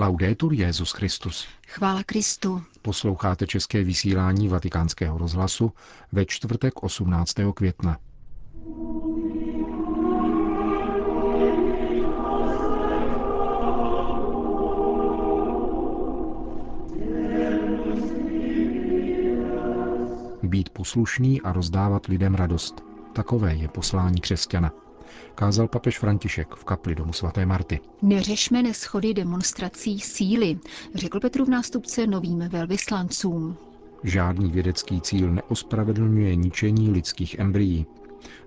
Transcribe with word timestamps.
Laudetur 0.00 0.52
Jezus 0.52 0.92
Christus. 0.92 1.46
Chvála 1.68 2.02
Kristu. 2.02 2.62
Posloucháte 2.82 3.46
české 3.46 3.84
vysílání 3.84 4.48
Vatikánského 4.48 5.18
rozhlasu 5.18 5.72
ve 6.12 6.24
čtvrtek 6.26 6.82
18. 6.82 7.34
května. 7.54 7.98
Být 20.42 20.68
poslušný 20.68 21.40
a 21.40 21.52
rozdávat 21.52 22.06
lidem 22.06 22.34
radost. 22.34 22.84
Takové 23.12 23.54
je 23.54 23.68
poslání 23.68 24.20
křesťana 24.20 24.72
kázal 25.34 25.68
papež 25.68 25.98
František 25.98 26.54
v 26.54 26.64
kapli 26.64 26.94
domu 26.94 27.12
svaté 27.12 27.46
Marty. 27.46 27.80
Neřešme 28.02 28.62
neschody 28.62 29.14
demonstrací 29.14 30.00
síly, 30.00 30.58
řekl 30.94 31.20
Petrův 31.20 31.48
nástupce 31.48 32.06
novým 32.06 32.48
velvyslancům. 32.48 33.56
Žádný 34.04 34.50
vědecký 34.50 35.00
cíl 35.00 35.32
neospravedlňuje 35.32 36.36
ničení 36.36 36.90
lidských 36.90 37.38
embryí, 37.38 37.86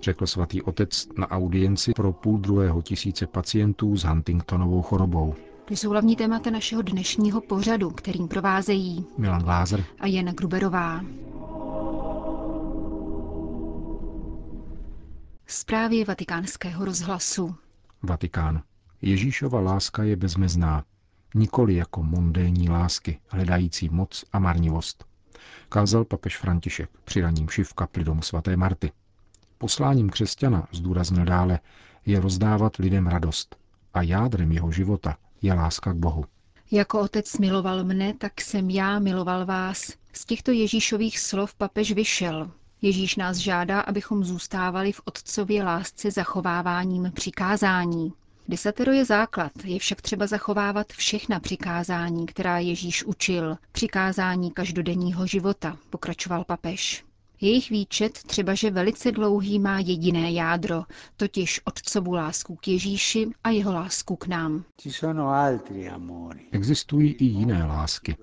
řekl 0.02 0.28
svatý 0.28 0.62
otec 0.62 1.08
na 1.18 1.32
audienci 1.32 1.94
pro 1.94 2.14
půl 2.14 2.38
druhého 2.38 2.82
tisíce 2.82 3.28
pacientů 3.28 3.98
s 3.98 4.04
Huntingtonovou 4.04 4.82
chorobou. 4.82 5.34
To 5.66 5.74
jsou 5.74 5.90
hlavní 5.90 6.16
témata 6.16 6.50
našeho 6.50 6.82
dnešního 6.82 7.42
pořadu, 7.42 7.90
kterým 7.90 8.28
provázejí 8.28 9.06
Milan 9.18 9.42
Glázer 9.42 9.84
a 10.00 10.08
Jana 10.08 10.32
Gruberová. 10.32 11.02
Zprávy 15.48 16.04
vatikánského 16.04 16.86
rozhlasu. 16.86 17.56
Vatikán. 18.04 18.64
Ježíšova 19.02 19.60
láska 19.60 20.04
je 20.04 20.16
bezmezná, 20.16 20.84
nikoli 21.36 21.76
jako 21.76 22.04
mondénní 22.04 22.70
lásky, 22.70 23.20
hledající 23.28 23.90
moc 23.90 24.26
a 24.34 24.40
marnivost. 24.40 25.06
Kázal 25.70 26.06
papež 26.06 26.38
František 26.38 26.90
při 27.04 27.22
raním 27.22 27.48
v 27.64 27.74
kapli 27.74 28.04
domu 28.04 28.22
svaté 28.22 28.58
Marty. 28.58 28.92
Posláním 29.58 30.10
křesťana, 30.10 30.68
zdůraznil 30.72 31.26
dále, 31.26 31.60
je 32.06 32.20
rozdávat 32.20 32.76
lidem 32.76 33.08
radost 33.08 33.56
a 33.94 34.02
jádrem 34.02 34.52
jeho 34.52 34.72
života 34.72 35.18
je 35.42 35.54
láska 35.54 35.94
k 35.94 35.96
Bohu. 35.96 36.26
Jako 36.72 37.00
otec 37.00 37.38
miloval 37.38 37.84
mne, 37.84 38.14
tak 38.14 38.42
jsem 38.42 38.70
já 38.70 39.00
miloval 39.00 39.46
vás. 39.46 39.92
Z 40.14 40.26
těchto 40.26 40.52
Ježíšových 40.52 41.20
slov 41.20 41.56
papež 41.56 41.92
vyšel, 41.92 42.52
Ježíš 42.86 43.16
nás 43.16 43.38
žádá, 43.38 43.80
abychom 43.80 44.24
zůstávali 44.24 44.92
v 44.92 45.02
otcově 45.06 45.64
lásce 45.64 46.12
zachováváním 46.12 47.12
přikázání. 47.16 48.14
Desatero 48.48 48.92
je 48.92 49.06
základ, 49.06 49.52
je 49.64 49.80
však 49.80 50.02
třeba 50.02 50.28
zachovávat 50.28 50.88
všechna 50.88 51.40
přikázání, 51.40 52.26
která 52.26 52.60
Ježíš 52.60 53.04
učil, 53.04 53.58
přikázání 53.72 54.52
každodenního 54.52 55.28
života, 55.28 55.78
pokračoval 55.90 56.44
papež. 56.44 57.04
Jejich 57.42 57.70
výčet, 57.70 58.24
třeba 58.24 58.54
že 58.54 58.72
velice 58.72 59.12
dlouhý, 59.12 59.60
má 59.60 59.80
jediné 59.80 60.32
jádro, 60.32 60.84
totiž 61.18 61.62
otcovu 61.66 62.14
lásku 62.14 62.56
k 62.56 62.68
Ježíši 62.68 63.30
a 63.44 63.50
jeho 63.50 63.74
lásku 63.74 64.16
k 64.16 64.28
nám. 64.28 64.64
Existují 66.52 67.12
i 67.12 67.26
jiné 67.26 67.66
lásky. 67.66 68.16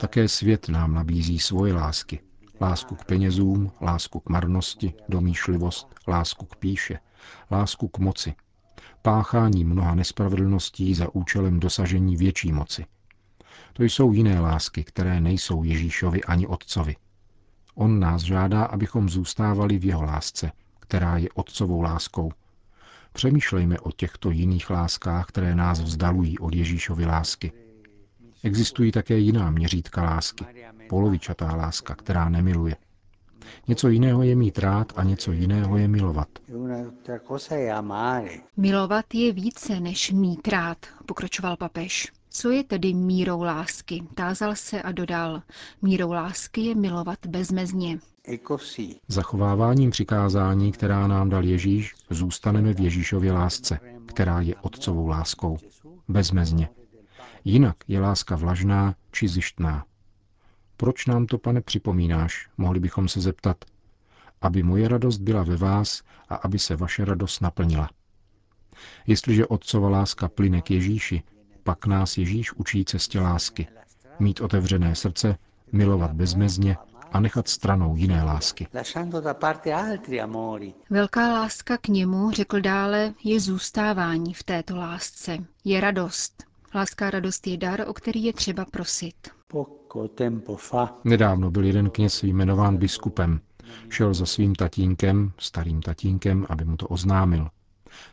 Také 0.00 0.28
svět 0.28 0.68
nám 0.68 0.94
nabízí 0.94 1.38
svoje 1.38 1.74
lásky 1.74 2.20
lásku 2.60 2.94
k 2.94 3.04
penězům, 3.04 3.72
lásku 3.80 4.20
k 4.20 4.28
marnosti, 4.28 4.94
domýšlivost, 5.08 5.94
lásku 6.08 6.46
k 6.46 6.56
píše, 6.56 6.98
lásku 7.50 7.88
k 7.88 7.98
moci, 7.98 8.34
páchání 9.02 9.64
mnoha 9.64 9.94
nespravedlností 9.94 10.94
za 10.94 11.14
účelem 11.14 11.60
dosažení 11.60 12.16
větší 12.16 12.52
moci. 12.52 12.84
To 13.72 13.82
jsou 13.82 14.12
jiné 14.12 14.40
lásky, 14.40 14.84
které 14.84 15.20
nejsou 15.20 15.64
Ježíšovi 15.64 16.24
ani 16.24 16.46
Otcovi. 16.46 16.96
On 17.74 18.00
nás 18.00 18.22
žádá, 18.22 18.64
abychom 18.64 19.08
zůstávali 19.08 19.78
v 19.78 19.84
jeho 19.84 20.02
lásce, 20.02 20.52
která 20.80 21.18
je 21.18 21.28
Otcovou 21.34 21.80
láskou. 21.80 22.32
Přemýšlejme 23.12 23.78
o 23.78 23.92
těchto 23.92 24.30
jiných 24.30 24.70
láskách, 24.70 25.26
které 25.26 25.54
nás 25.54 25.80
vzdalují 25.80 26.38
od 26.38 26.54
Ježíšovy 26.54 27.06
lásky. 27.06 27.52
Existují 28.42 28.92
také 28.92 29.18
jiná 29.18 29.50
měřítka 29.50 30.02
lásky, 30.02 30.44
polovičatá 30.88 31.56
láska, 31.56 31.94
která 31.94 32.28
nemiluje. 32.28 32.76
Něco 33.68 33.88
jiného 33.88 34.22
je 34.22 34.36
mít 34.36 34.58
rád 34.58 34.92
a 34.96 35.04
něco 35.04 35.32
jiného 35.32 35.76
je 35.76 35.88
milovat. 35.88 36.28
Milovat 38.56 39.14
je 39.14 39.32
více 39.32 39.80
než 39.80 40.10
mít 40.12 40.48
rád, 40.48 40.78
pokračoval 41.06 41.56
papež. 41.56 42.12
Co 42.30 42.50
je 42.50 42.64
tedy 42.64 42.94
mírou 42.94 43.42
lásky? 43.42 44.02
Tázal 44.14 44.54
se 44.54 44.82
a 44.82 44.92
dodal. 44.92 45.42
Mírou 45.82 46.12
lásky 46.12 46.60
je 46.60 46.74
milovat 46.74 47.18
bezmezně. 47.26 47.98
Zachováváním 49.08 49.90
přikázání, 49.90 50.72
která 50.72 51.06
nám 51.06 51.28
dal 51.28 51.44
Ježíš, 51.44 51.94
zůstaneme 52.10 52.74
v 52.74 52.80
Ježíšově 52.80 53.32
lásce, 53.32 53.78
která 54.06 54.40
je 54.40 54.54
otcovou 54.62 55.06
láskou. 55.08 55.58
Bezmezně. 56.08 56.68
Jinak 57.44 57.76
je 57.88 58.00
láska 58.00 58.36
vlažná 58.36 58.94
či 59.12 59.28
zjištná. 59.28 59.84
Proč 60.76 61.06
nám 61.06 61.26
to, 61.26 61.38
pane, 61.38 61.60
připomínáš? 61.60 62.48
Mohli 62.58 62.80
bychom 62.80 63.08
se 63.08 63.20
zeptat. 63.20 63.64
Aby 64.40 64.62
moje 64.62 64.88
radost 64.88 65.18
byla 65.18 65.42
ve 65.42 65.56
vás 65.56 66.02
a 66.28 66.34
aby 66.34 66.58
se 66.58 66.76
vaše 66.76 67.04
radost 67.04 67.40
naplnila. 67.40 67.90
Jestliže 69.06 69.46
otcova 69.46 69.88
láska 69.88 70.28
plyne 70.28 70.62
k 70.62 70.70
Ježíši, 70.70 71.22
pak 71.62 71.86
nás 71.86 72.18
Ježíš 72.18 72.52
učí 72.52 72.84
cestě 72.84 73.20
lásky. 73.20 73.66
Mít 74.18 74.40
otevřené 74.40 74.94
srdce, 74.94 75.36
milovat 75.72 76.12
bezmezně 76.12 76.76
a 77.12 77.20
nechat 77.20 77.48
stranou 77.48 77.96
jiné 77.96 78.22
lásky. 78.22 78.66
Velká 80.90 81.32
láska 81.32 81.78
k 81.78 81.88
němu, 81.88 82.30
řekl 82.30 82.60
dále, 82.60 83.14
je 83.24 83.40
zůstávání 83.40 84.34
v 84.34 84.42
této 84.42 84.76
lásce, 84.76 85.38
je 85.64 85.80
radost. 85.80 86.49
Láska 86.74 87.10
radost 87.10 87.46
je 87.46 87.56
dar, 87.56 87.84
o 87.88 87.92
který 87.92 88.24
je 88.24 88.32
třeba 88.32 88.64
prosit. 88.64 89.14
Nedávno 91.04 91.50
byl 91.50 91.64
jeden 91.64 91.90
kněz 91.90 92.22
jmenován 92.22 92.76
biskupem. 92.76 93.40
Šel 93.88 94.14
za 94.14 94.26
svým 94.26 94.54
tatínkem, 94.54 95.32
starým 95.38 95.82
tatínkem, 95.82 96.46
aby 96.48 96.64
mu 96.64 96.76
to 96.76 96.88
oznámil. 96.88 97.48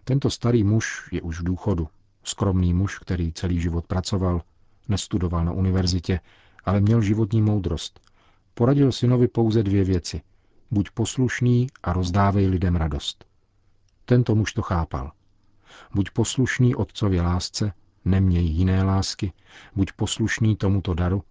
Tento 0.03 0.29
starý 0.29 0.63
muž 0.63 1.09
je 1.11 1.21
už 1.21 1.39
v 1.39 1.43
důchodu. 1.43 1.87
Skromný 2.23 2.73
muž, 2.73 2.99
který 2.99 3.33
celý 3.33 3.61
život 3.61 3.85
pracoval, 3.87 4.41
nestudoval 4.87 5.45
na 5.45 5.51
univerzitě, 5.51 6.19
ale 6.65 6.79
měl 6.79 7.01
životní 7.01 7.41
moudrost. 7.41 7.99
Poradil 8.53 8.91
synovi 8.91 9.27
pouze 9.27 9.63
dvě 9.63 9.83
věci. 9.83 10.21
Buď 10.71 10.89
poslušný 10.89 11.67
a 11.83 11.93
rozdávej 11.93 12.47
lidem 12.47 12.75
radost. 12.75 13.25
Tento 14.05 14.35
muž 14.35 14.53
to 14.53 14.61
chápal. 14.61 15.11
Buď 15.93 16.09
poslušný 16.09 16.75
otcově 16.75 17.21
lásce 17.21 17.73
neměj 18.09 18.45
jiné 18.45 18.83
lásky, 18.83 19.31
buď 19.75 19.91
poslušný 19.91 20.55
tomuto 20.55 20.93
daru 20.93 21.23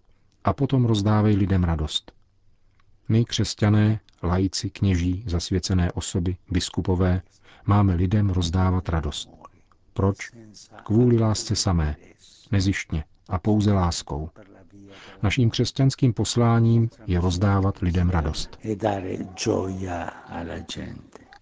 a 0.43 0.53
potom 0.53 0.85
rozdávej 0.85 1.35
lidem 1.35 1.63
radost. 1.63 2.11
My, 3.09 3.25
křesťané, 3.25 3.99
lajci, 4.23 4.69
kněží, 4.69 5.23
zasvěcené 5.27 5.91
osoby, 5.91 6.37
biskupové, 6.51 7.21
máme 7.65 7.95
lidem 7.95 8.29
rozdávat 8.29 8.89
radost. 8.89 9.29
Proč? 9.93 10.17
Kvůli 10.83 11.19
lásce 11.19 11.55
samé, 11.55 11.95
nezištně 12.51 13.03
a 13.29 13.39
pouze 13.39 13.73
láskou. 13.73 14.29
Naším 15.23 15.49
křesťanským 15.49 16.13
posláním 16.13 16.89
je 17.07 17.19
rozdávat 17.19 17.77
lidem 17.79 18.09
radost. 18.09 18.59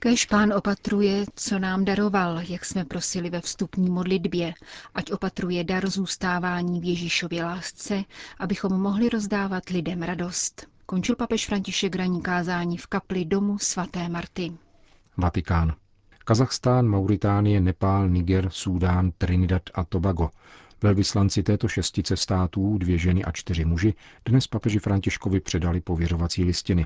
Kež 0.05 0.25
pán 0.25 0.53
opatruje, 0.53 1.25
co 1.35 1.59
nám 1.59 1.85
daroval, 1.85 2.39
jak 2.47 2.65
jsme 2.65 2.85
prosili 2.85 3.29
ve 3.29 3.41
vstupní 3.41 3.89
modlitbě, 3.89 4.53
ať 4.95 5.11
opatruje 5.11 5.63
dar 5.63 5.89
zůstávání 5.89 6.79
v 6.79 6.83
Ježíšově 6.83 7.43
lásce, 7.45 8.03
abychom 8.39 8.81
mohli 8.81 9.09
rozdávat 9.09 9.69
lidem 9.69 10.01
radost. 10.03 10.67
Končil 10.85 11.15
papež 11.15 11.45
František 11.47 11.95
ranní 11.95 12.21
kázání 12.21 12.77
v 12.77 12.87
kapli 12.87 13.25
domu 13.25 13.59
svaté 13.59 14.09
Marty. 14.09 14.51
Vatikán. 15.17 15.73
Kazachstán, 16.25 16.87
Mauritánie, 16.87 17.61
Nepál, 17.61 18.09
Niger, 18.09 18.49
Súdán, 18.49 19.11
Trinidad 19.17 19.63
a 19.73 19.83
Tobago. 19.83 20.29
Velvyslanci 20.81 21.43
této 21.43 21.67
šestice 21.67 22.17
států, 22.17 22.77
dvě 22.77 22.97
ženy 22.97 23.23
a 23.23 23.31
čtyři 23.31 23.65
muži, 23.65 23.93
dnes 24.25 24.47
papeži 24.47 24.79
Františkovi 24.79 25.39
předali 25.39 25.81
pověřovací 25.81 26.43
listiny. 26.43 26.85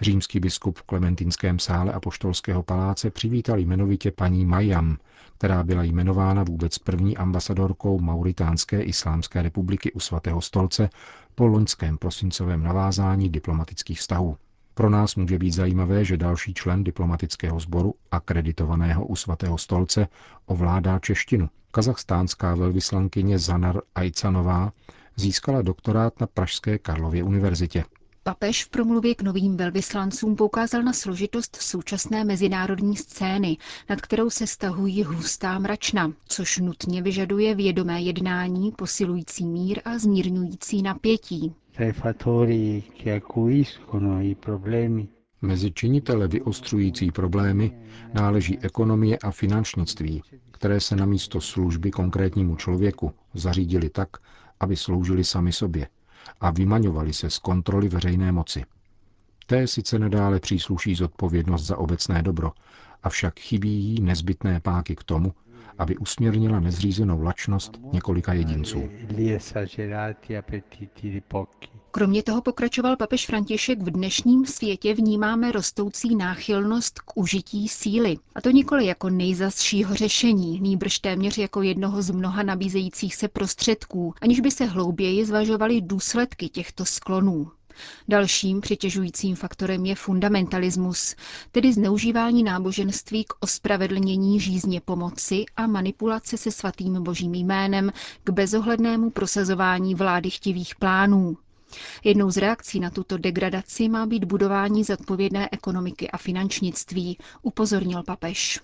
Římský 0.00 0.40
biskup 0.40 0.78
v 0.78 0.82
Klementinském 0.82 1.58
sále 1.58 1.92
a 1.92 2.00
poštolského 2.00 2.62
paláce 2.62 3.10
přivítal 3.10 3.58
jmenovitě 3.58 4.10
paní 4.10 4.46
Majam, 4.46 4.96
která 5.38 5.62
byla 5.62 5.82
jmenována 5.82 6.42
vůbec 6.42 6.78
první 6.78 7.16
ambasadorkou 7.16 8.00
Mauritánské 8.00 8.82
islámské 8.82 9.42
republiky 9.42 9.92
u 9.92 10.00
svatého 10.00 10.40
stolce 10.40 10.90
po 11.34 11.46
loňském 11.46 11.98
prosincovém 11.98 12.62
navázání 12.62 13.28
diplomatických 13.28 14.00
vztahů. 14.00 14.36
Pro 14.74 14.90
nás 14.90 15.16
může 15.16 15.38
být 15.38 15.52
zajímavé, 15.54 16.04
že 16.04 16.16
další 16.16 16.54
člen 16.54 16.84
diplomatického 16.84 17.60
sboru, 17.60 17.94
akreditovaného 18.10 19.06
u 19.06 19.16
svatého 19.16 19.58
stolce, 19.58 20.08
ovládá 20.46 20.98
češtinu. 20.98 21.48
Kazachstánská 21.70 22.54
velvyslankyně 22.54 23.38
Zanar 23.38 23.80
Ajcanová 23.94 24.72
získala 25.16 25.62
doktorát 25.62 26.20
na 26.20 26.26
Pražské 26.26 26.78
Karlově 26.78 27.22
univerzitě. 27.22 27.84
Papež 28.26 28.64
v 28.64 28.68
promluvě 28.68 29.14
k 29.14 29.22
novým 29.22 29.56
velvyslancům 29.56 30.36
poukázal 30.36 30.82
na 30.82 30.92
složitost 30.92 31.56
současné 31.56 32.24
mezinárodní 32.24 32.96
scény, 32.96 33.56
nad 33.90 34.00
kterou 34.00 34.30
se 34.30 34.46
stahují 34.46 35.02
hustá 35.04 35.58
mračna, 35.58 36.12
což 36.28 36.58
nutně 36.58 37.02
vyžaduje 37.02 37.54
vědomé 37.54 38.02
jednání 38.02 38.72
posilující 38.72 39.46
mír 39.46 39.80
a 39.84 39.98
zmírňující 39.98 40.82
napětí. 40.82 41.54
Mezi 45.42 45.72
činitele 45.72 46.28
vyostřující 46.28 47.10
problémy 47.10 47.72
náleží 48.14 48.58
ekonomie 48.58 49.18
a 49.18 49.30
finančnictví, 49.30 50.22
které 50.50 50.80
se 50.80 50.96
na 50.96 51.06
místo 51.06 51.40
služby 51.40 51.90
konkrétnímu 51.90 52.56
člověku 52.56 53.12
zařídili 53.34 53.90
tak, 53.90 54.08
aby 54.60 54.76
sloužili 54.76 55.24
sami 55.24 55.52
sobě 55.52 55.88
a 56.40 56.50
vymaňovali 56.50 57.12
se 57.12 57.30
z 57.30 57.38
kontroly 57.38 57.88
veřejné 57.88 58.32
moci. 58.32 58.64
Té 59.46 59.66
sice 59.66 59.98
nadále 59.98 60.40
přísluší 60.40 60.94
zodpovědnost 60.94 61.66
za 61.66 61.76
obecné 61.78 62.22
dobro, 62.22 62.52
avšak 63.02 63.40
chybí 63.40 63.70
jí 63.84 64.00
nezbytné 64.00 64.60
páky 64.60 64.96
k 64.96 65.04
tomu, 65.04 65.34
aby 65.78 65.96
usměrnila 65.96 66.60
nezřízenou 66.60 67.22
lačnost 67.22 67.80
několika 67.92 68.32
jedinců. 68.32 68.88
Kromě 71.96 72.22
toho 72.22 72.42
pokračoval 72.42 72.96
papež 72.96 73.26
František 73.26 73.82
v 73.82 73.90
dnešním 73.90 74.46
světě 74.46 74.94
vnímáme 74.94 75.52
rostoucí 75.52 76.16
náchylnost 76.16 76.98
k 76.98 77.16
užití 77.16 77.68
síly. 77.68 78.16
A 78.34 78.40
to 78.40 78.50
nikoli 78.50 78.86
jako 78.86 79.10
nejzasšího 79.10 79.94
řešení, 79.94 80.60
nýbrž 80.60 80.98
téměř 80.98 81.38
jako 81.38 81.62
jednoho 81.62 82.02
z 82.02 82.10
mnoha 82.10 82.42
nabízejících 82.42 83.14
se 83.16 83.28
prostředků, 83.28 84.14
aniž 84.20 84.40
by 84.40 84.50
se 84.50 84.64
hlouběji 84.64 85.24
zvažovaly 85.24 85.80
důsledky 85.80 86.48
těchto 86.48 86.84
sklonů. 86.84 87.50
Dalším 88.08 88.60
přitěžujícím 88.60 89.36
faktorem 89.36 89.86
je 89.86 89.94
fundamentalismus, 89.94 91.14
tedy 91.52 91.72
zneužívání 91.72 92.42
náboženství 92.42 93.24
k 93.24 93.32
ospravedlnění 93.40 94.40
žízně 94.40 94.80
pomoci 94.80 95.44
a 95.56 95.66
manipulace 95.66 96.36
se 96.36 96.50
svatým 96.50 97.02
božím 97.02 97.34
jménem 97.34 97.92
k 98.24 98.30
bezohlednému 98.30 99.10
prosazování 99.10 99.94
vlády 99.94 100.30
chtivých 100.30 100.74
plánů. 100.74 101.36
Jednou 102.04 102.30
z 102.30 102.36
reakcí 102.36 102.80
na 102.80 102.90
tuto 102.90 103.18
degradaci 103.18 103.88
má 103.88 104.06
být 104.06 104.24
budování 104.24 104.84
zodpovědné 104.84 105.48
ekonomiky 105.52 106.10
a 106.10 106.16
finančnictví, 106.18 107.18
upozornil 107.42 108.02
papež. 108.02 108.60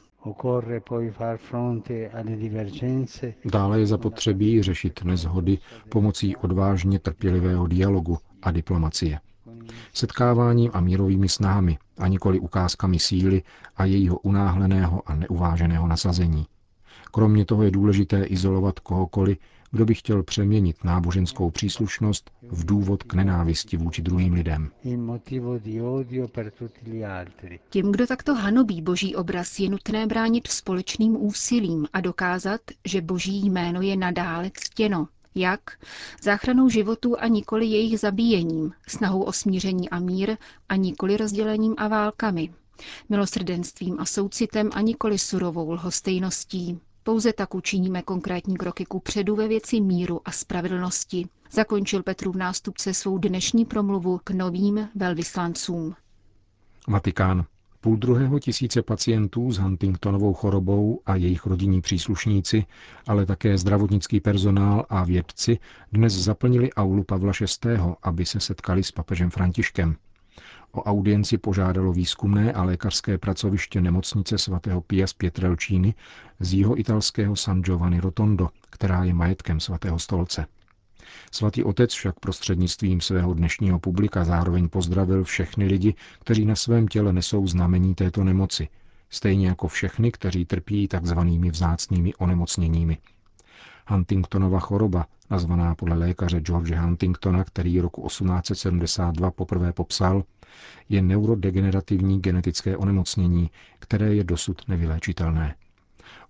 Dále 3.44 3.80
je 3.80 3.86
zapotřebí 3.86 4.62
řešit 4.62 5.04
nezhody 5.04 5.58
pomocí 5.88 6.36
odvážně 6.36 6.98
trpělivého 6.98 7.66
dialogu 7.66 8.18
a 8.42 8.50
diplomacie. 8.50 9.20
Setkáváním 9.92 10.70
a 10.74 10.80
mírovými 10.80 11.28
snahami 11.28 11.78
a 11.98 12.08
nikoli 12.08 12.40
ukázkami 12.40 12.98
síly 12.98 13.42
a 13.76 13.84
jejího 13.84 14.18
unáhleného 14.18 15.02
a 15.06 15.14
neuváženého 15.14 15.86
nasazení. 15.86 16.46
Kromě 17.12 17.44
toho 17.44 17.62
je 17.62 17.70
důležité 17.70 18.24
izolovat 18.24 18.78
kohokoliv, 18.80 19.38
kdo 19.72 19.84
by 19.84 19.94
chtěl 19.94 20.22
přeměnit 20.22 20.84
náboženskou 20.84 21.50
příslušnost 21.50 22.30
v 22.42 22.64
důvod 22.64 23.02
k 23.02 23.14
nenávisti 23.14 23.76
vůči 23.76 24.02
druhým 24.02 24.32
lidem. 24.32 24.70
Tím, 27.70 27.92
kdo 27.92 28.06
takto 28.06 28.34
hanobí 28.34 28.82
boží 28.82 29.16
obraz, 29.16 29.58
je 29.58 29.68
nutné 29.68 30.06
bránit 30.06 30.46
společným 30.48 31.16
úsilím 31.24 31.86
a 31.92 32.00
dokázat, 32.00 32.60
že 32.84 33.00
boží 33.00 33.46
jméno 33.46 33.82
je 33.82 33.96
nadále 33.96 34.50
ctěno. 34.54 35.08
Jak? 35.34 35.60
Záchranou 36.22 36.68
životů 36.68 37.20
a 37.20 37.26
nikoli 37.28 37.66
jejich 37.66 38.00
zabíjením, 38.00 38.72
snahou 38.88 39.22
o 39.22 39.32
smíření 39.32 39.90
a 39.90 39.98
mír 40.00 40.36
a 40.68 40.76
nikoli 40.76 41.16
rozdělením 41.16 41.74
a 41.78 41.88
válkami, 41.88 42.54
milosrdenstvím 43.08 43.96
a 44.00 44.04
soucitem 44.04 44.70
a 44.72 44.80
nikoli 44.80 45.18
surovou 45.18 45.72
lhostejností. 45.72 46.80
Pouze 47.10 47.32
tak 47.32 47.54
učiníme 47.54 48.02
konkrétní 48.02 48.56
kroky 48.56 48.84
ku 48.84 49.00
předu 49.00 49.36
ve 49.36 49.48
věci 49.48 49.80
míru 49.80 50.20
a 50.24 50.32
spravedlnosti. 50.32 51.26
Zakončil 51.50 52.02
Petrův 52.02 52.36
nástupce 52.36 52.94
svou 52.94 53.18
dnešní 53.18 53.64
promluvu 53.64 54.20
k 54.24 54.30
novým 54.30 54.88
velvyslancům. 54.94 55.94
Vatikán. 56.88 57.44
Půl 57.80 57.96
druhého 57.96 58.38
tisíce 58.38 58.82
pacientů 58.82 59.52
s 59.52 59.58
Huntingtonovou 59.58 60.34
chorobou 60.34 61.00
a 61.06 61.16
jejich 61.16 61.46
rodinní 61.46 61.80
příslušníci, 61.80 62.64
ale 63.06 63.26
také 63.26 63.58
zdravotnický 63.58 64.20
personál 64.20 64.86
a 64.88 65.04
vědci 65.04 65.58
dnes 65.92 66.12
zaplnili 66.12 66.72
aulu 66.72 67.04
Pavla 67.04 67.32
VI., 67.40 67.78
aby 68.02 68.26
se 68.26 68.40
setkali 68.40 68.82
s 68.84 68.90
papežem 68.90 69.30
Františkem. 69.30 69.96
O 70.72 70.82
audienci 70.82 71.38
požádalo 71.38 71.92
výzkumné 71.92 72.52
a 72.52 72.62
lékařské 72.62 73.18
pracoviště 73.18 73.80
nemocnice 73.80 74.38
svatého 74.38 74.80
Pia 74.80 75.06
z 75.06 75.12
Pietrelčíny 75.12 75.94
z 76.40 76.54
jeho 76.54 76.80
italského 76.80 77.36
San 77.36 77.62
Giovanni 77.62 78.00
Rotondo, 78.00 78.48
která 78.70 79.04
je 79.04 79.14
majetkem 79.14 79.60
svatého 79.60 79.98
stolce. 79.98 80.46
Svatý 81.32 81.64
otec 81.64 81.92
však 81.92 82.20
prostřednictvím 82.20 83.00
svého 83.00 83.34
dnešního 83.34 83.78
publika 83.78 84.24
zároveň 84.24 84.68
pozdravil 84.68 85.24
všechny 85.24 85.66
lidi, 85.66 85.94
kteří 86.20 86.44
na 86.44 86.56
svém 86.56 86.88
těle 86.88 87.12
nesou 87.12 87.46
znamení 87.46 87.94
této 87.94 88.24
nemoci, 88.24 88.68
stejně 89.10 89.46
jako 89.48 89.68
všechny, 89.68 90.12
kteří 90.12 90.44
trpí 90.44 90.88
takzvanými 90.88 91.50
vzácnými 91.50 92.14
onemocněními. 92.14 92.98
Huntingtonova 93.90 94.60
choroba, 94.60 95.06
nazvaná 95.30 95.74
podle 95.74 95.96
lékaře 95.96 96.40
George 96.40 96.74
Huntingtona, 96.78 97.44
který 97.44 97.80
roku 97.80 98.06
1872 98.06 99.30
poprvé 99.30 99.72
popsal, 99.72 100.24
je 100.88 101.02
neurodegenerativní 101.02 102.20
genetické 102.20 102.76
onemocnění, 102.76 103.50
které 103.78 104.14
je 104.14 104.24
dosud 104.24 104.62
nevyléčitelné. 104.68 105.54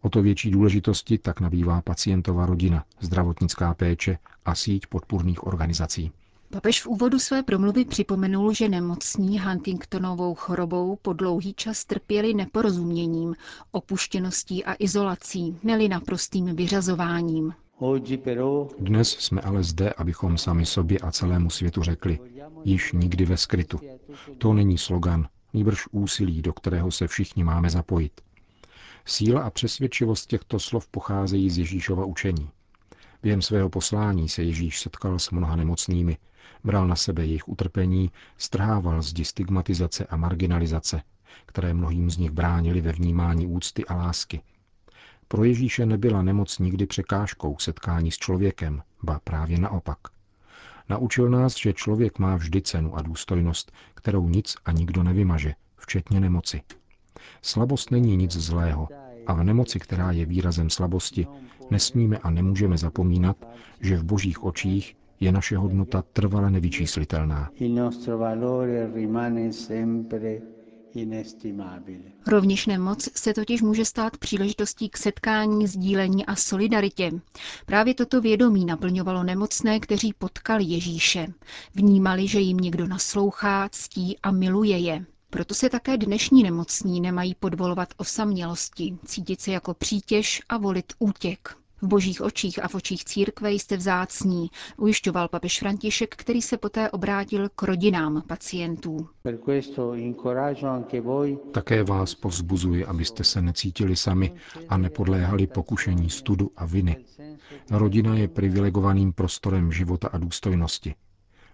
O 0.02 0.08
to 0.10 0.22
větší 0.22 0.50
důležitosti 0.50 1.18
tak 1.18 1.40
nabývá 1.40 1.82
pacientova 1.82 2.46
rodina, 2.46 2.84
zdravotnická 3.00 3.74
péče 3.74 4.18
a 4.44 4.54
síť 4.54 4.86
podpůrných 4.86 5.46
organizací. 5.46 6.12
Papež 6.52 6.82
v 6.82 6.86
úvodu 6.86 7.18
své 7.18 7.42
promluvy 7.42 7.84
připomenul, 7.84 8.54
že 8.54 8.68
nemocní 8.68 9.40
Huntingtonovou 9.40 10.34
chorobou 10.34 10.96
po 11.02 11.12
dlouhý 11.12 11.54
čas 11.54 11.84
trpěli 11.84 12.34
neporozuměním, 12.34 13.34
opuštěností 13.72 14.64
a 14.64 14.74
izolací, 14.78 15.58
neli 15.62 15.88
naprostým 15.88 16.56
vyřazováním. 16.56 17.54
Dnes 18.78 19.10
jsme 19.10 19.40
ale 19.40 19.62
zde, 19.62 19.92
abychom 19.92 20.38
sami 20.38 20.66
sobě 20.66 20.98
a 20.98 21.10
celému 21.10 21.50
světu 21.50 21.82
řekli, 21.82 22.18
již 22.64 22.92
nikdy 22.92 23.24
ve 23.24 23.36
skrytu. 23.36 23.80
To 24.38 24.52
není 24.52 24.78
slogan, 24.78 25.28
nýbrž 25.52 25.86
úsilí, 25.92 26.42
do 26.42 26.52
kterého 26.52 26.90
se 26.90 27.08
všichni 27.08 27.44
máme 27.44 27.70
zapojit. 27.70 28.20
Síla 29.04 29.42
a 29.42 29.50
přesvědčivost 29.50 30.26
těchto 30.26 30.58
slov 30.58 30.88
pocházejí 30.88 31.50
z 31.50 31.58
Ježíšova 31.58 32.04
učení. 32.04 32.50
Během 33.22 33.42
svého 33.42 33.68
poslání 33.68 34.28
se 34.28 34.42
Ježíš 34.42 34.80
setkal 34.80 35.18
s 35.18 35.30
mnoha 35.30 35.56
nemocnými, 35.56 36.16
bral 36.64 36.88
na 36.88 36.96
sebe 36.96 37.26
jejich 37.26 37.48
utrpení, 37.48 38.10
strhával 38.36 39.02
zdi 39.02 39.24
stigmatizace 39.24 40.06
a 40.06 40.16
marginalizace, 40.16 41.02
které 41.46 41.74
mnohým 41.74 42.10
z 42.10 42.16
nich 42.16 42.30
bránili 42.30 42.80
ve 42.80 42.92
vnímání 42.92 43.46
úcty 43.46 43.84
a 43.84 43.94
lásky. 43.94 44.42
Pro 45.28 45.44
Ježíše 45.44 45.86
nebyla 45.86 46.22
nemoc 46.22 46.58
nikdy 46.58 46.86
překážkou 46.86 47.56
setkání 47.58 48.10
s 48.10 48.16
člověkem, 48.16 48.82
ba 49.02 49.20
právě 49.24 49.58
naopak. 49.58 49.98
Naučil 50.88 51.28
nás, 51.30 51.56
že 51.56 51.72
člověk 51.72 52.18
má 52.18 52.36
vždy 52.36 52.62
cenu 52.62 52.96
a 52.96 53.02
důstojnost, 53.02 53.72
kterou 53.94 54.28
nic 54.28 54.56
a 54.64 54.72
nikdo 54.72 55.02
nevymaže, 55.02 55.54
včetně 55.76 56.20
nemoci. 56.20 56.62
Slabost 57.42 57.90
není 57.90 58.16
nic 58.16 58.32
zlého 58.32 58.88
a 59.26 59.32
v 59.32 59.44
nemoci, 59.44 59.80
která 59.80 60.12
je 60.12 60.26
výrazem 60.26 60.70
slabosti, 60.70 61.26
nesmíme 61.70 62.18
a 62.18 62.30
nemůžeme 62.30 62.78
zapomínat, 62.78 63.36
že 63.80 63.96
v 63.96 64.04
božích 64.04 64.44
očích 64.44 64.96
je 65.20 65.32
naše 65.32 65.56
hodnota 65.56 66.02
trvale 66.02 66.50
nevyčíslitelná. 66.50 67.50
Rovněž 72.26 72.66
nemoc 72.66 73.08
se 73.14 73.34
totiž 73.34 73.62
může 73.62 73.84
stát 73.84 74.16
příležitostí 74.16 74.88
k 74.88 74.96
setkání, 74.96 75.66
sdílení 75.66 76.26
a 76.26 76.36
solidaritě. 76.36 77.10
Právě 77.66 77.94
toto 77.94 78.20
vědomí 78.20 78.64
naplňovalo 78.64 79.22
nemocné, 79.24 79.80
kteří 79.80 80.12
potkali 80.18 80.64
Ježíše. 80.64 81.26
Vnímali, 81.74 82.28
že 82.28 82.40
jim 82.40 82.56
někdo 82.56 82.86
naslouchá, 82.86 83.68
ctí 83.72 84.18
a 84.22 84.30
miluje 84.30 84.78
je. 84.78 85.04
Proto 85.30 85.54
se 85.54 85.68
také 85.68 85.96
dnešní 85.96 86.42
nemocní 86.42 87.00
nemají 87.00 87.34
podvolovat 87.34 87.88
osamělosti, 87.96 88.98
cítit 89.04 89.40
se 89.40 89.50
jako 89.50 89.74
přítěž 89.74 90.42
a 90.48 90.56
volit 90.58 90.92
útěk. 90.98 91.59
V 91.82 91.86
božích 91.86 92.20
očích 92.22 92.64
a 92.64 92.68
v 92.68 92.74
očích 92.74 93.04
církve 93.04 93.52
jste 93.52 93.76
vzácní, 93.76 94.50
ujišťoval 94.76 95.28
papež 95.28 95.58
František, 95.58 96.16
který 96.16 96.42
se 96.42 96.56
poté 96.56 96.90
obrátil 96.90 97.48
k 97.48 97.62
rodinám 97.62 98.22
pacientů. 98.26 99.08
Také 101.52 101.84
vás 101.84 102.14
povzbuzuji, 102.14 102.84
abyste 102.86 103.24
se 103.24 103.42
necítili 103.42 103.96
sami 103.96 104.32
a 104.68 104.76
nepodléhali 104.76 105.46
pokušení 105.46 106.10
studu 106.10 106.50
a 106.56 106.64
viny. 106.66 106.96
Rodina 107.70 108.14
je 108.14 108.28
privilegovaným 108.28 109.12
prostorem 109.12 109.72
života 109.72 110.08
a 110.08 110.18
důstojnosti 110.18 110.94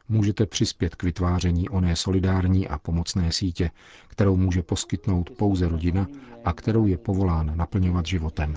můžete 0.09 0.47
přispět 0.47 0.95
k 0.95 1.03
vytváření 1.03 1.69
oné 1.69 1.97
solidární 1.97 2.69
a 2.69 2.79
pomocné 2.79 3.33
sítě, 3.33 3.71
kterou 4.09 4.37
může 4.37 4.63
poskytnout 4.63 5.31
pouze 5.31 5.69
rodina 5.69 6.07
a 6.45 6.53
kterou 6.53 6.87
je 6.87 6.99
povolán 6.99 7.53
naplňovat 7.57 8.07
životem. 8.07 8.55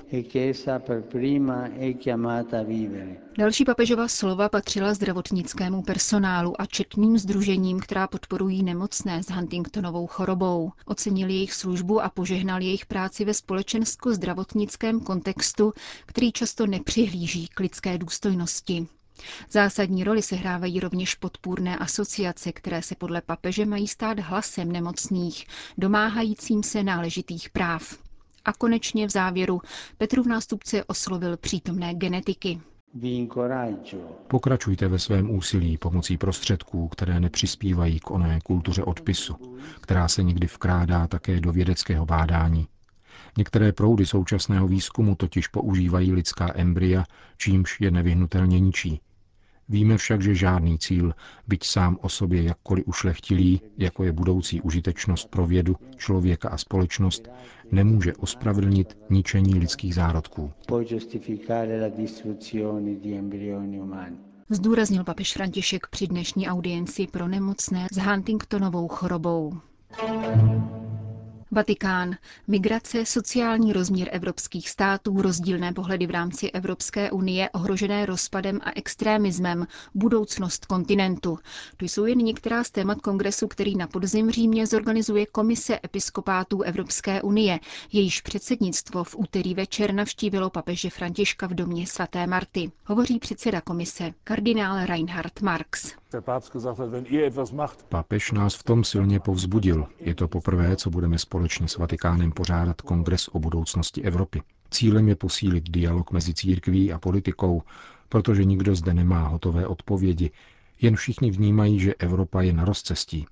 Další 3.37 3.65
papežova 3.65 4.07
slova 4.07 4.49
patřila 4.49 4.93
zdravotnickému 4.93 5.81
personálu 5.81 6.61
a 6.61 6.65
četným 6.65 7.17
združením, 7.17 7.79
která 7.79 8.07
podporují 8.07 8.63
nemocné 8.63 9.23
s 9.23 9.29
Huntingtonovou 9.29 10.07
chorobou. 10.07 10.71
Ocenili 10.85 11.33
jejich 11.33 11.53
službu 11.53 12.01
a 12.01 12.09
požehnali 12.09 12.65
jejich 12.65 12.85
práci 12.85 13.25
ve 13.25 13.33
společensko-zdravotnickém 13.33 14.99
kontextu, 14.99 15.73
který 16.05 16.31
často 16.31 16.67
nepřihlíží 16.67 17.47
k 17.47 17.59
lidské 17.59 17.97
důstojnosti. 17.97 18.87
Zásadní 19.51 20.03
roli 20.03 20.21
sehrávají 20.21 20.79
rovněž 20.79 21.15
podpůrné 21.15 21.77
asociace, 21.77 22.51
které 22.51 22.81
se 22.81 22.95
podle 22.95 23.21
papeže 23.21 23.65
mají 23.65 23.87
stát 23.87 24.19
hlasem 24.19 24.71
nemocných, 24.71 25.45
domáhajícím 25.77 26.63
se 26.63 26.83
náležitých 26.83 27.49
práv. 27.49 27.97
A 28.45 28.53
konečně 28.53 29.07
v 29.07 29.11
závěru 29.11 29.61
Petrův 29.97 30.27
nástupce 30.27 30.83
oslovil 30.83 31.37
přítomné 31.37 31.93
genetiky. 31.93 32.61
Pokračujte 34.27 34.87
ve 34.87 34.99
svém 34.99 35.31
úsilí 35.31 35.77
pomocí 35.77 36.17
prostředků, 36.17 36.87
které 36.87 37.19
nepřispívají 37.19 37.99
k 37.99 38.11
oné 38.11 38.39
kultuře 38.43 38.83
odpisu, 38.83 39.57
která 39.81 40.07
se 40.07 40.23
někdy 40.23 40.47
vkrádá 40.47 41.07
také 41.07 41.41
do 41.41 41.51
vědeckého 41.51 42.05
bádání. 42.05 42.67
Některé 43.37 43.71
proudy 43.71 44.05
současného 44.05 44.67
výzkumu 44.67 45.15
totiž 45.15 45.47
používají 45.47 46.13
lidská 46.13 46.51
embrya, 46.55 47.03
čímž 47.37 47.81
je 47.81 47.91
nevyhnutelně 47.91 48.59
ničí. 48.59 49.01
Víme 49.69 49.97
však, 49.97 50.21
že 50.21 50.35
žádný 50.35 50.79
cíl, 50.79 51.13
byť 51.47 51.63
sám 51.65 51.97
o 52.01 52.09
sobě 52.09 52.43
jakkoliv 52.43 52.87
ušlechtilý, 52.87 53.61
jako 53.77 54.03
je 54.03 54.11
budoucí 54.11 54.61
užitečnost 54.61 55.29
pro 55.29 55.47
vědu, 55.47 55.75
člověka 55.97 56.49
a 56.49 56.57
společnost, 56.57 57.29
nemůže 57.71 58.13
ospravedlnit 58.13 58.97
ničení 59.09 59.59
lidských 59.59 59.95
zárodků. 59.95 60.51
Zdůraznil 64.49 65.03
papež 65.03 65.33
František 65.33 65.87
při 65.87 66.07
dnešní 66.07 66.47
audienci 66.47 67.07
pro 67.07 67.27
nemocné 67.27 67.87
s 67.91 67.97
Huntingtonovou 67.97 68.87
chorobou. 68.87 69.53
Vatikán. 71.51 72.15
Migrace, 72.47 73.05
sociální 73.05 73.73
rozměr 73.73 74.09
evropských 74.11 74.69
států, 74.69 75.21
rozdílné 75.21 75.73
pohledy 75.73 76.07
v 76.07 76.11
rámci 76.11 76.51
Evropské 76.51 77.11
unie, 77.11 77.49
ohrožené 77.49 78.05
rozpadem 78.05 78.59
a 78.63 78.71
extrémismem, 78.75 79.67
budoucnost 79.95 80.65
kontinentu. 80.65 81.39
To 81.77 81.85
jsou 81.85 82.05
jen 82.05 82.17
některá 82.17 82.63
z 82.63 82.71
témat 82.71 83.01
kongresu, 83.01 83.47
který 83.47 83.75
na 83.75 83.87
podzim 83.87 84.31
Římě 84.31 84.67
zorganizuje 84.67 85.25
Komise 85.25 85.79
episkopátů 85.85 86.61
Evropské 86.61 87.21
unie. 87.21 87.59
Jejíž 87.91 88.21
předsednictvo 88.21 89.03
v 89.03 89.15
úterý 89.17 89.53
večer 89.53 89.93
navštívilo 89.93 90.49
papeže 90.49 90.89
Františka 90.89 91.47
v 91.47 91.53
domě 91.53 91.87
svaté 91.87 92.27
Marty. 92.27 92.71
Hovoří 92.85 93.19
předseda 93.19 93.61
komise, 93.61 94.11
kardinál 94.23 94.85
Reinhard 94.85 95.41
Marx. 95.41 95.93
Papež 97.89 98.31
nás 98.31 98.55
v 98.55 98.63
tom 98.63 98.83
silně 98.83 99.19
povzbudil. 99.19 99.87
Je 99.99 100.15
to 100.15 100.27
poprvé, 100.27 100.75
co 100.75 100.89
budeme 100.89 101.17
společně 101.39 101.67
s 101.67 101.77
Vatikánem 101.77 102.31
pořádat 102.31 102.81
kongres 102.81 103.27
o 103.27 103.39
budoucnosti 103.39 104.01
Evropy. 104.03 104.41
Cílem 104.71 105.07
je 105.07 105.15
posílit 105.15 105.69
dialog 105.69 106.11
mezi 106.11 106.33
církví 106.33 106.93
a 106.93 106.99
politikou, 106.99 107.61
protože 108.09 108.45
nikdo 108.45 108.75
zde 108.75 108.93
nemá 108.93 109.27
hotové 109.27 109.67
odpovědi, 109.67 110.31
jen 110.81 110.95
všichni 110.95 111.31
vnímají, 111.31 111.79
že 111.79 111.93
Evropa 111.93 112.41
je 112.41 112.53
na 112.53 112.65
rozcestí. 112.65 113.25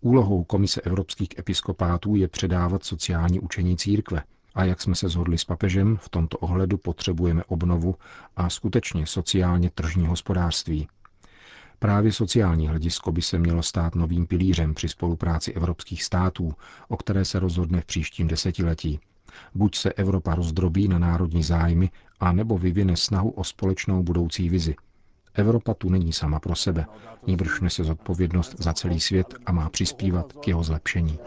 Úlohou 0.00 0.44
Komise 0.44 0.80
evropských 0.80 1.28
episkopátů 1.38 2.16
je 2.16 2.28
předávat 2.28 2.84
sociální 2.84 3.40
učení 3.40 3.76
církve. 3.76 4.22
A 4.54 4.64
jak 4.64 4.80
jsme 4.80 4.94
se 4.94 5.08
shodli 5.08 5.38
s 5.38 5.44
papežem, 5.44 5.96
v 5.96 6.08
tomto 6.08 6.38
ohledu 6.38 6.76
potřebujeme 6.78 7.44
obnovu 7.44 7.94
a 8.36 8.50
skutečně 8.50 9.06
sociálně 9.06 9.70
tržní 9.70 10.06
hospodářství. 10.06 10.88
Právě 11.82 12.12
sociální 12.12 12.68
hledisko 12.68 13.12
by 13.12 13.22
se 13.22 13.38
mělo 13.38 13.62
stát 13.62 13.94
novým 13.94 14.26
pilířem 14.26 14.74
při 14.74 14.88
spolupráci 14.88 15.52
evropských 15.52 16.04
států, 16.04 16.54
o 16.88 16.96
které 16.96 17.24
se 17.24 17.38
rozhodne 17.38 17.80
v 17.80 17.84
příštím 17.84 18.28
desetiletí. 18.28 19.00
Buď 19.54 19.76
se 19.76 19.92
Evropa 19.92 20.34
rozdrobí 20.34 20.88
na 20.88 20.98
národní 20.98 21.42
zájmy, 21.42 21.90
a 22.20 22.32
nebo 22.32 22.58
vyvine 22.58 22.96
snahu 22.96 23.30
o 23.30 23.44
společnou 23.44 24.02
budoucí 24.02 24.48
vizi– 24.48 24.74
Evropa 25.34 25.74
tu 25.74 25.90
není 25.90 26.12
sama 26.12 26.38
pro 26.40 26.56
sebe, 26.56 26.86
níbrž 27.26 27.60
nese 27.60 27.84
zodpovědnost 27.84 28.54
za 28.58 28.72
celý 28.72 29.00
svět 29.00 29.34
a 29.46 29.52
má 29.52 29.68
přispívat 29.70 30.32
k 30.32 30.48
jeho 30.48 30.62
zlepšení. 30.62 31.18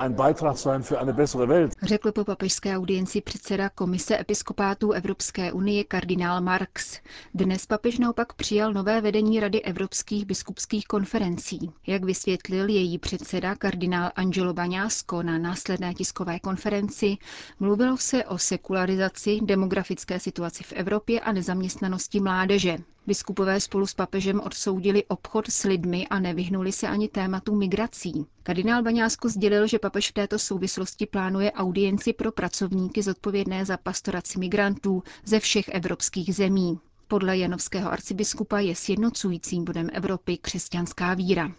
Řekl 1.84 2.12
po 2.12 2.24
papežské 2.26 2.78
audienci 2.78 3.22
předseda 3.22 3.70
Komise 3.70 4.20
episkopátů 4.20 4.92
Evropské 4.92 5.52
unie 5.52 5.84
kardinál 5.84 6.42
Marx. 6.42 7.00
Dnes 7.34 7.66
papež 7.66 8.00
naopak 8.00 8.34
přijal 8.34 8.74
nové 8.74 9.02
vedení 9.02 9.40
Rady 9.40 9.62
evropských 9.62 10.26
biskupských 10.26 10.86
konferencí. 10.86 11.72
Jak 11.88 12.04
vysvětlil 12.04 12.70
její 12.70 12.98
předseda 12.98 13.56
kardinál 13.56 14.12
Angelo 14.16 14.54
Baňásko 14.54 15.24
na 15.24 15.38
následné 15.38 15.94
tiskové 15.94 16.40
konferenci, 16.40 17.18
mluvilo 17.60 17.98
se 17.98 18.26
o 18.26 18.38
sekularizaci, 18.38 19.40
demografické 19.44 20.20
situaci 20.20 20.64
v 20.64 20.74
Evropě 20.74 21.20
a 21.20 21.32
nezaměstnanosti 21.32 22.20
mládeže. 22.20 22.78
Biskupové 23.08 23.60
spolu 23.60 23.88
s 23.88 23.94
papežem 23.94 24.40
odsoudili 24.40 25.04
obchod 25.06 25.48
s 25.52 25.64
lidmi 25.64 26.08
a 26.08 26.20
nevyhnuli 26.20 26.72
se 26.72 26.88
ani 26.88 27.08
tématu 27.10 27.56
migrací. 27.56 28.26
Kardinál 28.44 28.84
Baňásko 28.84 29.30
sdělil, 29.30 29.68
že 29.68 29.80
papež 29.80 30.10
v 30.10 30.14
této 30.14 30.40
souvislosti 30.40 31.06
plánuje 31.06 31.52
audienci 31.52 32.14
pro 32.14 32.32
pracovníky 32.32 33.02
zodpovědné 33.04 33.66
za 33.66 33.78
pastoraci 33.78 34.40
migrantů 34.40 35.04
ze 35.26 35.40
všech 35.40 35.68
evropských 35.70 36.36
zemí. 36.36 36.80
Podle 37.08 37.38
janovského 37.38 37.92
arcibiskupa 37.92 38.60
je 38.60 38.76
sjednocujícím 38.76 39.64
bodem 39.66 39.90
Evropy 39.94 40.38
křesťanská 40.38 41.14
víra. 41.14 41.52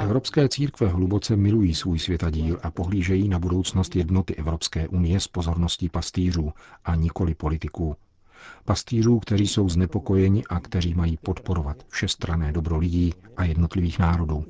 Evropské 0.00 0.48
církve 0.48 0.88
hluboce 0.88 1.36
milují 1.36 1.74
svůj 1.74 1.98
světadíl 1.98 2.60
a 2.62 2.70
pohlížejí 2.70 3.28
na 3.28 3.38
budoucnost 3.38 3.96
jednoty 3.96 4.34
Evropské 4.34 4.88
unie 4.88 5.20
s 5.20 5.28
pozorností 5.28 5.88
pastýřů 5.88 6.52
a 6.84 6.94
nikoli 6.94 7.34
politiků. 7.34 7.96
Pastýřů, 8.64 9.18
kteří 9.18 9.46
jsou 9.48 9.68
znepokojeni 9.68 10.44
a 10.44 10.60
kteří 10.60 10.94
mají 10.94 11.16
podporovat 11.22 11.76
všestrané 11.88 12.52
dobro 12.52 12.78
lidí 12.78 13.14
a 13.36 13.44
jednotlivých 13.44 13.98
národů. 13.98 14.44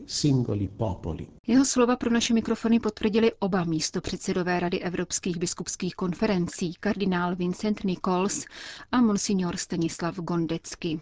Jeho 1.47 1.64
slova 1.64 1.97
pro 1.97 2.11
naše 2.11 2.35
mikrofony 2.35 2.80
potvrdili 2.80 3.33
oba 3.38 3.64
místopředsedové 3.64 4.61
Rady 4.61 4.80
evropských 4.80 5.37
biskupských 5.38 5.95
konferencí, 5.95 6.75
kardinál 6.80 7.37
Vincent 7.37 7.85
Nichols 7.85 8.45
a 8.92 9.00
monsignor 9.00 9.57
Stanislav 9.57 10.16
Gondecky. 10.16 11.00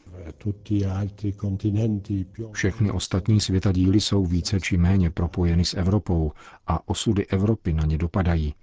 Všechny 2.53 2.91
ostatní 2.91 3.41
světadíly 3.41 4.01
jsou 4.01 4.27
více 4.27 4.61
či 4.61 4.77
méně 4.77 5.11
propojeny 5.11 5.65
s 5.65 5.75
Evropou 5.75 6.33
a 6.67 6.89
osudy 6.89 7.27
Evropy 7.27 7.73
na 7.73 7.85
ně 7.85 7.99
dopadají. 7.99 8.55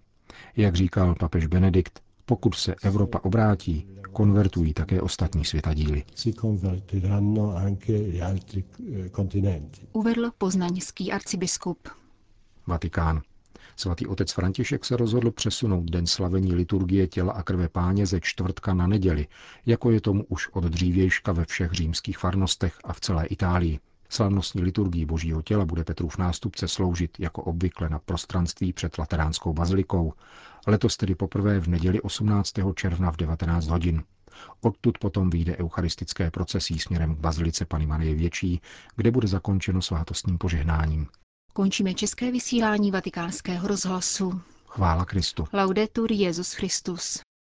Jak 0.56 0.76
říkal 0.76 1.16
papež 1.16 1.48
Benedikt, 1.48 2.00
pokud 2.26 2.56
se 2.56 2.76
Evropa 2.84 3.20
obrátí, 3.24 3.88
konvertují 4.12 4.74
také 4.74 5.02
ostatní 5.02 5.46
světadíly. 5.46 6.04
Eh, 6.26 6.32
Uvedl 9.94 10.32
poznaňský 10.38 11.12
arcibiskup. 11.12 11.90
Vatikán. 12.68 13.22
Svatý 13.76 14.08
otec 14.08 14.32
František 14.32 14.86
se 14.86 14.98
rozhodl 14.98 15.32
přesunout 15.32 15.84
den 15.84 16.08
slavení 16.08 16.54
liturgie 16.56 17.08
těla 17.08 17.34
a 17.34 17.44
krve 17.44 17.70
páně 17.70 18.06
ze 18.06 18.20
čtvrtka 18.22 18.74
na 18.74 18.88
neděli, 18.88 19.28
jako 19.66 19.92
je 19.92 20.02
tomu 20.02 20.24
už 20.30 20.50
od 20.50 20.64
dřívějška 20.64 21.32
ve 21.32 21.46
všech 21.46 21.72
římských 21.72 22.18
farnostech 22.18 22.78
a 22.84 22.94
v 22.94 23.00
celé 23.00 23.26
Itálii. 23.26 23.80
Slavnostní 24.14 24.62
liturgii 24.62 25.06
Božího 25.06 25.42
těla 25.42 25.66
bude 25.66 25.84
Petrův 25.84 26.18
nástupce 26.18 26.68
sloužit 26.68 27.20
jako 27.20 27.44
obvykle 27.44 27.90
na 27.90 28.00
prostranství 28.00 28.74
před 28.74 28.98
Lateránskou 28.98 29.54
bazilikou, 29.54 30.14
letos 30.68 30.98
tedy 30.98 31.16
poprvé 31.16 31.60
v 31.60 31.68
neděli 31.68 32.02
18. 32.02 32.54
června 32.76 33.12
v 33.12 33.18
19 33.18 33.68
hodin. 33.68 34.04
Odtud 34.62 34.98
potom 34.98 35.30
vyjde 35.30 35.58
eucharistické 35.58 36.32
procesí 36.32 36.80
směrem 36.80 37.16
k 37.16 37.20
bazilice 37.20 37.66
Pany 37.66 37.86
Marie 37.86 38.16
Větší, 38.16 38.62
kde 38.96 39.12
bude 39.12 39.28
zakončeno 39.28 39.82
svátostním 39.82 40.38
požehnáním. 40.38 41.08
Končíme 41.54 41.94
české 41.94 42.32
vysílání 42.32 42.92
vatikánského 42.92 43.68
rozhlasu. 43.68 44.42
Chvála 44.68 45.06
Kristu. 45.06 45.48
Laudetur 45.54 46.12
Jezus 46.12 46.54
Christus. 46.54 47.20